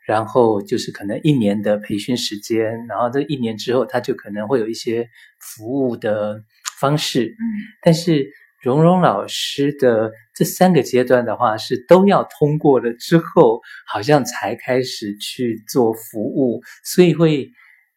[0.04, 6.42] 然后就是可能一年的培训时间，然后这一年之后，他就可能会有一些服务的
[6.80, 7.26] 方式。
[7.26, 7.38] 嗯，
[7.82, 8.28] 但是
[8.62, 17.52] 蓉蓉老师的这三个阶段的话，是都要通过了之后，好像才开始去做服务，所以会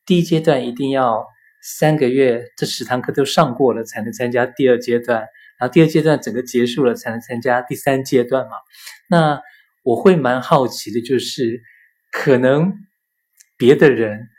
[0.06, 1.26] 第一阶段一定要
[1.64, 5.22] 三个月，这十堂课都上过了，才能参加第二阶段，
[5.60, 8.52] 然后第二阶段整个结束了，才能参加第三阶段嘛。
[9.10, 9.42] 那
[9.82, 11.64] 我会蛮好奇的，就是。
[12.18, 12.74] 可能
[13.58, 14.30] 别的人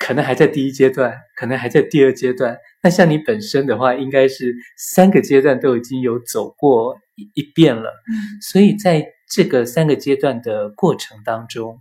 [0.00, 2.58] 可能还在第一阶段，可能还在第二阶段。
[2.82, 7.90] 那像你本身的话，应该是三个阶段都已经有走过一一遍了。
[8.08, 11.78] 嗯，所以在这个三个阶段的过程当中，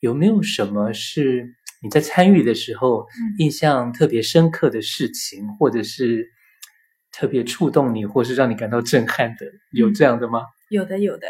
[0.00, 3.06] 有没有什么是你在参与的时候
[3.38, 6.28] 印象特别深刻的事情，或者是
[7.12, 9.46] 特别触动你，或是让你感到震撼的？
[9.70, 10.42] 有这样的吗？
[10.68, 11.28] 有的，有的。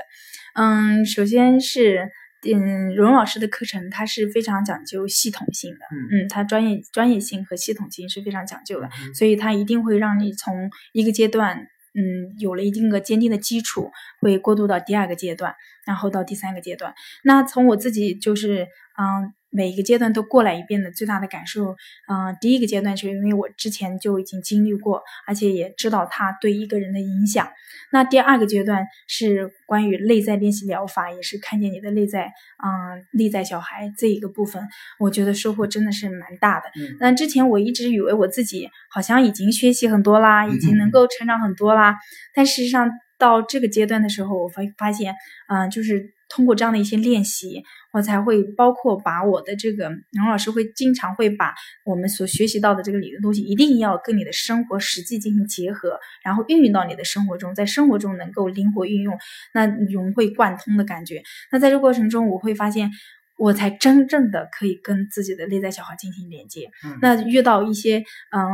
[0.55, 2.11] 嗯，首先是。
[2.43, 5.81] 嗯，蓉蓉老师的课程，它是非常讲究系统性的，
[6.13, 11.59] 嗯，它专业专业性和系统性是非常讲究的，嗯，所以它一定会让你从一个阶段，
[11.95, 16.95] 嗯，有了一定的坚定的基础，会过渡到第二个阶段，然后到第三个阶段。
[17.25, 19.33] 那从我自己就是，嗯。
[19.51, 21.77] 每一个阶段都过来一遍的最大的感受，
[22.09, 27.49] 嗯、呃，第一个阶段是因为我之前就已经经历过，而且也知道它对一个人的影响。
[27.93, 32.33] 那第二个阶段是关于内在练习疗法，也是看见你的内在，
[32.65, 34.63] 嗯、呃，内在小孩这一个部分，
[35.01, 36.67] 我觉得收获真的是蛮大的。
[36.77, 36.97] 嗯。
[37.01, 41.97] 但之前我一直以为我自己好像已经学习很多啦，已经能够成长很多啦，
[42.35, 45.15] 但事实上到这个阶段的时候，我发发现，
[45.49, 46.15] 嗯、呃，就是。
[46.33, 59.19] 通过这样的一些练习，我才会包括把我的这个，杨老师会经常会把我们所学习到的这个理论东西，一定要跟你的生活实际进行结合，然后运用到你的生活中，在生活中能够灵活运用，
[59.53, 61.23] 那融会贯通的感觉。
[61.51, 62.91] 那在这过程中，我会发现，
[63.37, 66.71] 我才真正的可以跟自己的内在小孩进行连接。
[66.85, 66.99] 嗯。
[67.03, 68.45] 那遇到一些，嗯，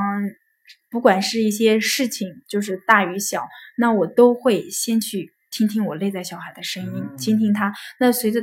[0.90, 3.46] 不管是一些事情，就是大与小，
[3.76, 5.32] 那我都会先去。
[5.52, 7.72] 听听我内在小孩的声音，倾听他。
[7.98, 8.42] 那随着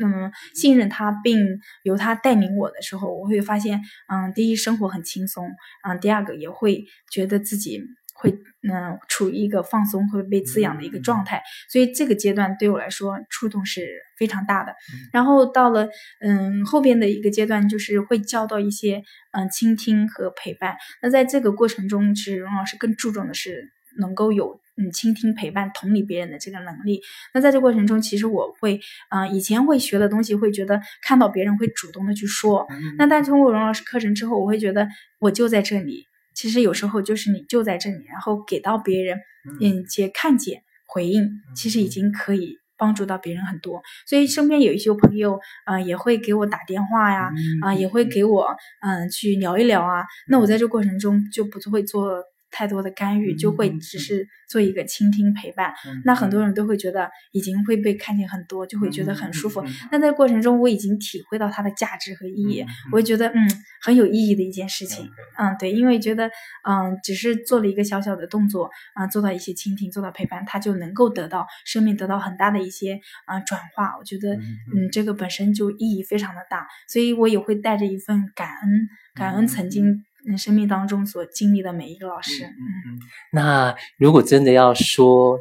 [0.00, 1.38] 带，嗯，信任他，并
[1.82, 5.50] 由他带领我的时候，我会发现，嗯，第一，生活很轻松，
[5.86, 7.82] 嗯，第二个也会觉得自己
[8.14, 8.30] 会，
[8.62, 11.42] 嗯，处于一个放松、会被滋养的一个状态。
[11.70, 13.86] 所以这个阶段对我来说触动是
[14.18, 14.74] 非常大的。
[15.12, 15.88] 然后到了，
[16.20, 19.02] 嗯，后边的一个阶段，就是会教到一些，
[19.32, 20.76] 嗯，倾听和陪伴。
[21.00, 24.60] 那在这个过程中，其实荣老师更注重的是能够有。
[24.78, 27.02] 嗯，倾听、陪伴、同理别人的这个能力。
[27.34, 32.66] 那在这过程中，其实我会，嗯、呃，以前会学的东西，会觉得看到别人会主动的去说。
[32.70, 36.06] 嗯、那但通过荣老师课程之后，我会觉得我就在这里。
[36.34, 39.18] 其实有时候就是你就在这里，然后给到别人，
[39.60, 43.82] 嗯，且看见回应，其实已经可以帮助到别人很多。
[44.06, 45.34] 所以身边有一些朋友，
[45.66, 48.46] 啊、呃，也会给我打电话呀，啊、呃，也会给我，
[48.80, 50.06] 嗯、呃，去聊一聊啊。
[50.28, 52.24] 那我在这过程中就不会做。
[52.52, 59.60] 太多的干预，就会只是做一个倾听陪伴，嗯、那很多人都会觉得已经会被看见很多，就会觉得很舒服。
[59.62, 65.06] 嗯、那在过程中，我已经体会到它的价值和意义，嗯、我会觉得嗯很有意义的一件事情。
[65.38, 66.28] 嗯，嗯，对，因为觉得
[66.68, 73.96] 嗯只是做了一个小小的动作，啊、嗯，做到一些倾听，做到陪伴，他就能够得到生命得到很大的一些啊、嗯、转化。
[73.98, 80.04] 我觉得嗯这个本身就意义非常的大，所以我也会带着一份感恩，感恩曾经。
[80.24, 82.50] 你生命当中所经历的每一个老师，嗯
[82.86, 83.00] 嗯，
[83.32, 85.38] 那如果真的要说，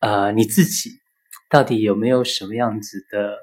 [0.00, 0.90] 呃，你自己
[1.48, 3.36] 到底有没有什么样子的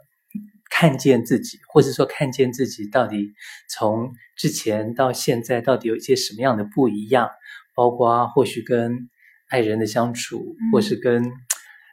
[0.70, 3.34] 看见自己，或者说看见自己到底
[3.70, 7.30] 从之前到现在到底有一些什么样的不一样？
[7.76, 9.10] 包括或许跟
[9.50, 11.32] 爱人的相处，或是跟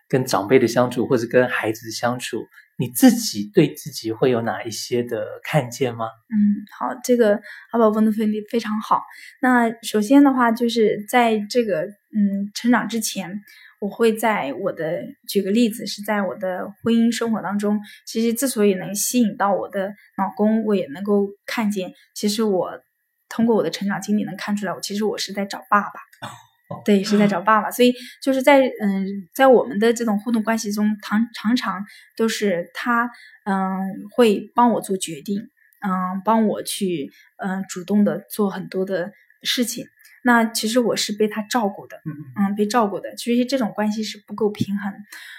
[0.08, 6.06] 跟长辈的相处，或是跟孩子的相处，你自己对自己会有哪一些的看见吗？
[6.06, 9.02] 嗯，好，这个阿宝问的非非常好。
[9.40, 13.40] 那首先的话，就是在这个嗯成长之前，
[13.80, 22.80] 我会在我的举个例子，是在我的婚姻生活当中，其实之所以能吸引到我的老公，我也能够看见，其实我
[23.28, 26.00] 通过我的成长经历能看出来，我其实我是在找爸爸。
[26.84, 31.84] 对，是在找爸爸，所以就是在嗯，在我们的这种互动关系中，常常常
[32.16, 33.10] 都是他
[33.44, 35.40] 嗯会帮我做决定，
[35.86, 39.86] 嗯，帮我去嗯主动的做很多的事情。
[40.26, 42.00] 那其实我是被他照顾的，
[42.34, 43.14] 嗯，被照顾的。
[43.14, 44.92] 其实这种关系是不够平衡，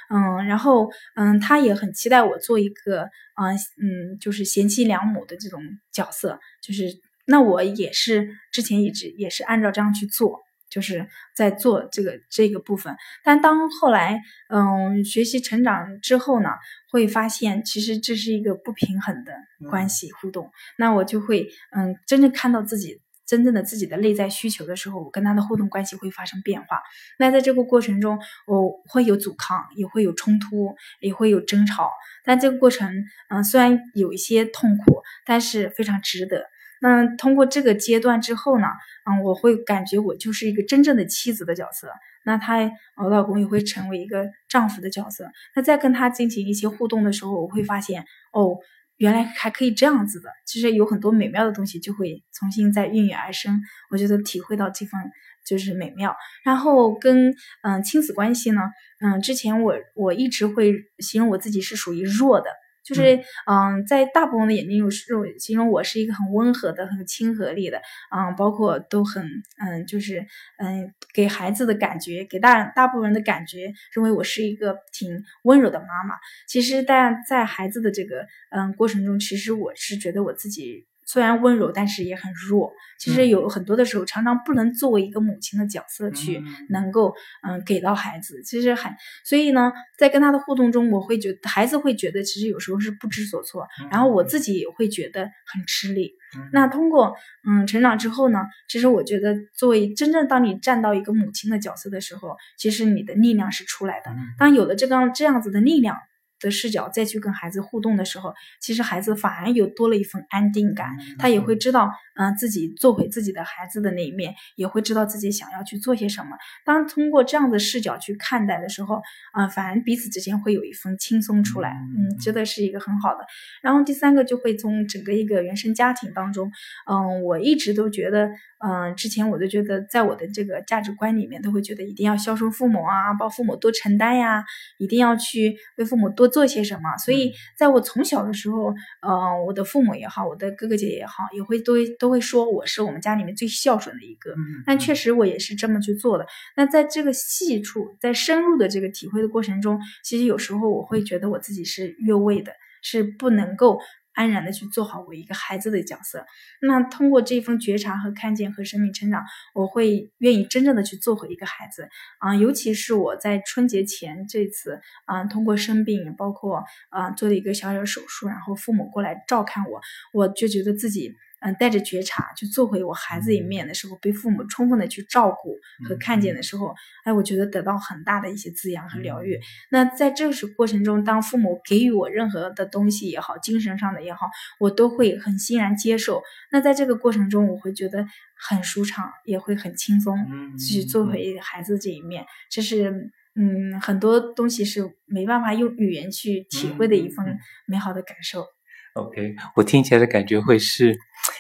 [0.10, 5.60] 嗯，然后嗯，他也很期待我做一个嗯嗯，就是贤妻良母的这种
[5.92, 6.86] 角色，就是
[7.26, 10.42] 那我也是之前一直也是按照这样去做。
[10.76, 16.50] 就是在做这个这个部分，但当后来嗯学习成长之后呢，
[16.92, 19.32] 会发现其实这是一个不平衡的
[19.70, 20.52] 关系互动。
[20.78, 26.82] 那我就会嗯真正看到自己真正的自己的内在需求的时候，我跟他的互动关系会发生变化。
[27.18, 31.90] 那在这个过程中，我会有阻抗，也会有冲突，也会有争吵。
[32.26, 36.48] 但这个过程嗯虽然有一些痛苦，但是非常值得。
[36.86, 38.68] 那通过这个阶段之后呢，
[39.10, 41.90] 嗯，我会感觉我就是一个真正的妻子的角色。
[42.24, 42.60] 那他，
[43.02, 45.32] 我老公也会成为一个丈夫的角色。
[45.56, 48.58] 那在跟他进行一些互动的时候，我会发现，哦，
[48.98, 50.30] 原来还可以这样子的。
[50.46, 53.60] 其实有很多美妙的东西就会重新再孕育而生。
[53.90, 55.00] 我觉得体会到这份
[55.48, 56.16] 就是美妙。
[56.44, 58.62] 然后跟嗯亲子关系呢，
[59.00, 62.50] 嗯，之前我我一直会形容我自己是属于弱的。
[62.86, 63.18] 就是
[63.48, 67.82] 嗯，在大部分的眼睛中，是形容我是一个很温和的、很亲和力的，
[68.16, 69.26] 嗯，包括都很
[69.58, 70.26] 嗯，就是
[70.60, 76.16] 嗯，给孩子的感觉，给大大部分人的感觉，认为我是一个挺温柔的妈妈。
[76.48, 80.86] 其实，但在孩子的这个嗯过程中，其实我是觉得我自己。
[81.06, 82.74] 虽然温柔，但是也很弱。
[82.98, 87.14] 其实有很多的时候，常常不能作为一个母亲的角色去能够
[87.44, 88.42] 嗯给到孩子。
[88.44, 88.92] 其实很，
[89.24, 96.14] 所以呢，在跟他的互动中，我会觉得孩子会觉得其实有时候是不知所措，然后我自己也会觉得很吃力。
[96.52, 97.16] 那通过
[97.48, 104.16] 嗯成长之后呢，其实我觉得作为真正当你站到一个母亲的角色的时候，其实你的力量是出来的。
[104.40, 105.98] 当有了这个这样子的力量。
[106.46, 116.38] 的视角再去跟孩子互动的时候，其实孩子反而有多了一份安定感，他也会知道，嗯、呃，自己做回自己的孩子的那一面，也会知道自己想要去做些什么。
[116.64, 118.98] 当通过这样的视角去看待的时候，
[119.34, 123.26] 啊、呃，反而彼此之间会有一份轻松出来，嗯，真的是一个很好的。
[123.64, 126.52] 然后第三个就会从整个一个原生家庭当中，
[126.86, 128.28] 嗯、呃，我一直都觉得，
[128.60, 134.46] 嗯、呃，之前我都觉得，在我的这个价值观里面，都会觉得一定要孝顺父母啊，帮父母多承担呀，
[134.78, 136.35] 一定要去为父母多。
[136.36, 136.98] 做些什么？
[136.98, 144.36] 所以，在我从小的时候，呃，我的父母也好，我的哥哥姐姐也好，也会都都会说我是我们家里面最孝顺的一个。
[144.66, 146.28] 但确实我也是这么去做的。
[146.58, 153.80] 那在这个细处，在深入的这个体会的过程中，其实有时候我会觉得我自己是越位的，是不能够。
[154.16, 156.26] 安然的去做好我一个孩子的角色，
[156.62, 159.24] 那通过这份觉察和看见和生命成长，
[159.54, 161.88] 我会愿意真正的去做回一个孩子
[162.20, 169.82] 啊，尤其是我在春节前这次啊，通过生病，包括啊做了一个小小手术，然后父母过来照看我，
[170.14, 171.14] 我就觉得自己。
[171.46, 175.56] 嗯，带着觉察去做回我孩子一面的时候，被父母充分的去照顾
[175.88, 179.40] 和看见的时候，哎，我觉得得到很大的一些滋养和疗愈。
[179.70, 184.28] 那在这个过程中，当父母给予我任何的东西也好，精神上的也好，
[184.60, 186.24] 我都会很欣然接受。
[186.52, 190.18] 那在这个过程中，我会觉得很舒畅，也会很轻松，
[190.58, 192.26] 去做回孩子这一面。
[192.50, 198.55] 这是嗯，很多东西是没办法用语言去体会的一份美好的感受。
[198.96, 200.98] OK，我听起来的感觉会是，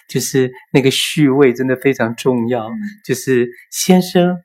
[0.09, 4.35] 就是那个序位真的非常重要，嗯、就是先生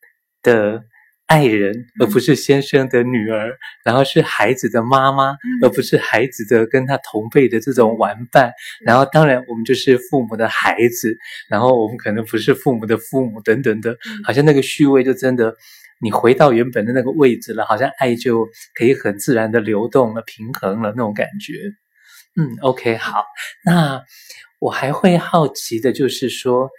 [0.44, 0.84] 的
[1.26, 11.16] 爱人，而不是先生的女儿，嗯、然后是孩子的妈妈，嗯、而不是孩子的跟他同辈的这种玩伴，嗯、然后当然我们就是父母的孩子，
[11.48, 15.52] 然后我们可能不是父母的父母等等的，嗯、好像那个序位就真的，
[16.00, 21.54] 你回到原本的那个位置了，好像爱就可以很自然的流动了，平衡了那种感觉。
[22.40, 23.24] 嗯，OK，好。
[23.66, 24.02] 那
[24.60, 26.70] 我还会好奇的，就是说，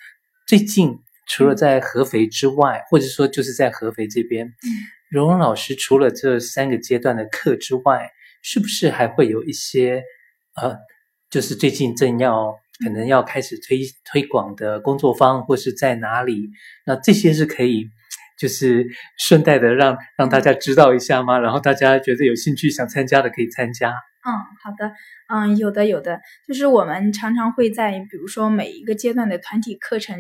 [0.48, 0.98] 最近
[1.28, 4.68] 除了在合肥之外，嗯、或者说就是在合肥这边，嗯，
[5.12, 8.10] 蓉蓉老师除了这三个阶段的课之外，
[8.42, 10.04] 是不是还会有一些
[10.56, 10.76] 呃，
[11.30, 16.50] 就是最近正要可能要开始推推广的工作方，或是在哪里？
[16.88, 17.88] 那这些是可以，
[18.40, 18.88] 就是
[19.20, 21.38] 顺带的让让大家知道一下吗？
[21.38, 23.94] 然后大家觉得有兴趣想参加的可以参加。
[24.24, 24.30] 嗯，
[24.64, 24.94] 好的，
[25.32, 30.18] 嗯，有的有的，就是我们常常会在比如说每一个阶段的团体课程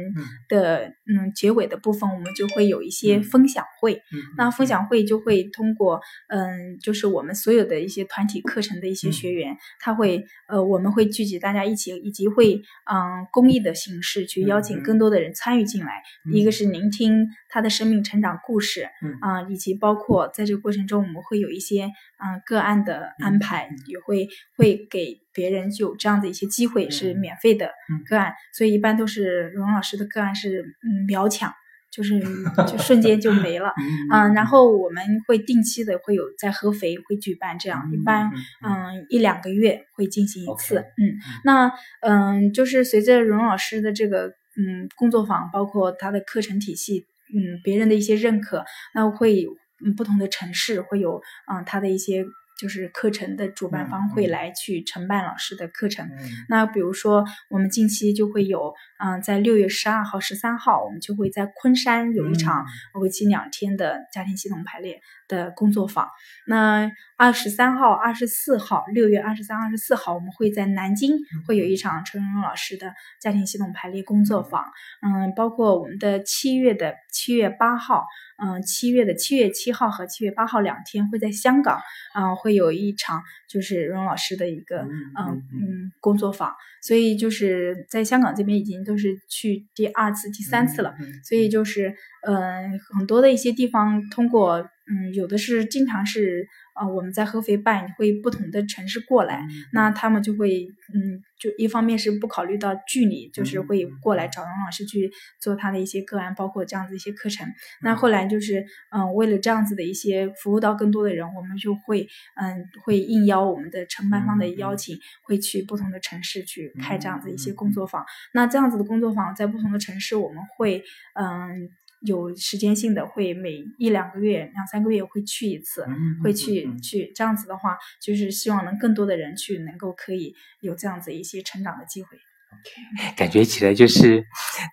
[0.48, 3.96] 的嗯，嗯结尾的部分，我们就会有一些分享会。
[3.96, 6.00] 嗯，那分享会就会通过
[6.30, 16.02] 嗯，就是我们所有的一些团体课程的一些学员，嗯、他会呃，我们会聚集大家一起，以及会嗯公益的形式去邀请更多的人参与进来。
[16.26, 19.18] 嗯、一个是聆听他的生命成长故事，嗯。
[19.20, 21.86] 啊，以及包括在这个过程中，我们会有一些
[22.24, 23.68] 嗯个案的安排。
[23.70, 23.78] 嗯。
[23.88, 25.01] 也会会给
[25.34, 27.72] 别人有这样的一些机会，是免费的
[28.08, 31.54] 个案，所以一般都是荣老师的个案是嗯秒抢，
[31.92, 32.20] 就是
[32.68, 33.74] 就瞬间就没了，
[34.12, 38.30] 嗯，然后我们会定期的会有在合肥会举办这样，一般
[38.64, 41.72] 嗯一两个月会进行一次，嗯，那
[42.02, 44.28] 嗯就是随着荣老师的这个
[44.58, 49.46] 嗯工作坊，包括他的课程体系，嗯别人的一些认可，那会
[49.86, 51.22] 嗯不同的城市会有
[51.52, 52.26] 嗯他的一些。
[52.62, 56.20] 就是课程的主办方会来去承办老师的课程，嗯。
[56.20, 62.64] 嗯、那比如说我们近期就会有，嗯、呃，在六月十二号、十三号，我们就会在昆山有一场
[63.02, 66.08] 为期两天的家庭系统排列的工作坊。
[66.46, 66.92] 那
[67.22, 74.64] 二十三号、二十四号，六月二十三、二十四号，我们会在南京会有一场陈荣老师的家庭系统排列工作坊。
[75.04, 78.08] 嗯，包括我们的七月的七月八号。
[78.44, 81.80] 嗯，七月的七月七号和七月八号两天会在香港，
[82.16, 86.52] 嗯，会有一场就是荣老师的一个嗯嗯工作坊，
[86.82, 91.94] 所以就是在香港这边已经都是去第二次、第三次了，所以就是
[92.26, 96.48] 嗯很多的一些地方通过嗯有的是经常是。
[96.74, 107.48] 啊、呃，我们在合肥办，会不同的城市过来，嗯、那他们就会，嗯，就一方面是不考虑到距离，就是会过来找荣老师去做他的一些个案，包括这样子一些课程。
[107.82, 108.62] 那后来就是，
[108.92, 118.06] 嗯、呃，为了这样子的一些服务到更多的人，我们就会，嗯，会应邀我们的承办方的邀请，会去不同的城市去开这样子一些工作坊。
[118.34, 120.84] 那这样子的工作坊在不同的城市，我们会，
[121.16, 121.70] 嗯。
[122.02, 125.86] 有时间性的会每一两个月、两三个月会去一次，
[126.24, 132.10] 会去去这样子的话，就是希望能更多的人去能够可以有这样子一些成长的机会。
[133.16, 134.26] 感觉起来就是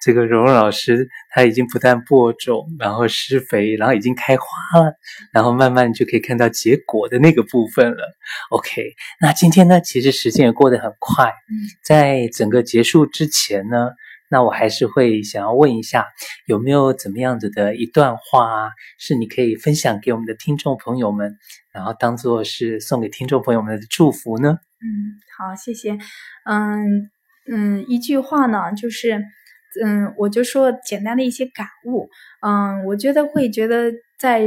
[0.03, 4.95] 这个蓉蓉老师他已经不但播种，然后施肥，然后已经开花了，
[5.33, 8.17] 然后慢慢就可以看到结果的那个部分了。
[8.51, 11.33] OK，那今天呢，其实时间也过得很快，
[11.85, 13.91] 在整个结束之前呢。
[14.31, 16.07] 那我还是会想要问一下，
[16.47, 21.37] 有没有怎么样子的一段话啊，是你可以分享给我们的听众朋友们，
[21.73, 24.59] 然后当做是送给听众朋友们的祝福呢？
[24.81, 25.99] 嗯，好，谢谢。
[26.45, 27.11] 嗯
[27.51, 29.23] 嗯，一句话呢，就是
[29.83, 32.09] 嗯，我就说简单的一些感悟。
[32.47, 34.43] 嗯，我觉得会觉得在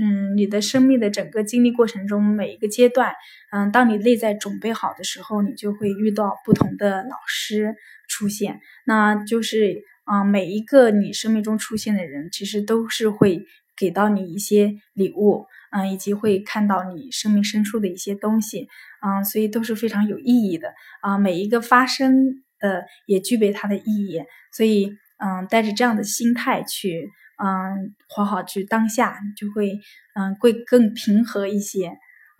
[0.00, 3.12] 嗯你的生命的整个经历过程中，每一个阶段，
[3.50, 7.74] 嗯，当你内在准备好的时候，你就会遇到不同的老师。
[8.10, 13.44] 出现，那就是啊、每一个你生命中出现的人，其实都是会
[13.76, 18.66] 给到你一些礼物，嗯、以及会看到你生命深处的一些东西，
[19.02, 20.72] 嗯、所以都是非常有意义的
[21.02, 24.22] 啊、每一个发生的也具备它的意义，
[24.52, 29.80] 所以嗯、带着这样的心态去，嗯、活好去当下，就会
[30.14, 31.92] 嗯、会更平和一些，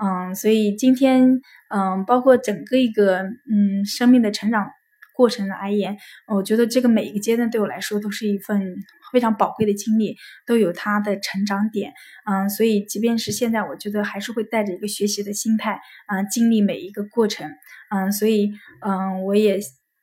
[0.03, 1.40] 嗯、所以今天
[1.70, 4.70] 嗯、包括整个一个嗯生命的成长。
[5.14, 8.76] 过程而言，我觉得这个每一个阶段对我来说都是一份
[9.12, 11.92] 非常宝贵的经历，都有它的成长点。
[12.24, 17.51] 嗯，所以即便是现在，我觉得还是会带着一个学习的心态，嗯，经历每一个过程。
[17.90, 19.59] 嗯，所以嗯，我也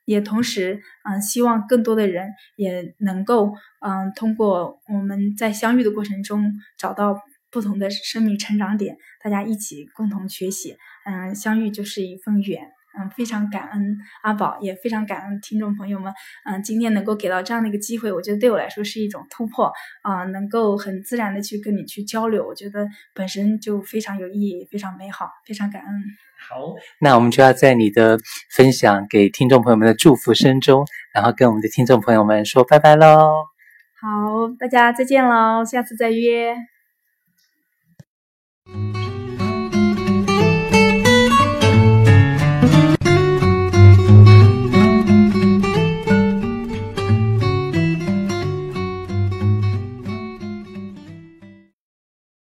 [0.06, 10.78] 也同时嗯，希望更多的人也能够嗯，通过我们在相遇的过程中找到不同的生命成长点，大家一起共同学习。
[11.04, 12.75] 嗯，相遇就是一份缘。
[12.98, 16.12] 嗯，非常感恩阿宝，也非常感恩听众朋友们。
[16.44, 19.70] 嗯，今天能够给到这样的一个机会，我觉得对我来说是一种突破
[20.02, 25.90] 啊，能够很自然的去跟你去交流，我觉得本身就非常有意义，非常美好，非常感恩。
[26.48, 26.56] 好，
[27.00, 28.18] 那我们就要在你的
[28.54, 33.46] 分享给听众朋友们的祝福声中，然后跟我们的听众朋友们说拜拜喽。
[34.00, 36.75] 好，大家再见喽，下次再约。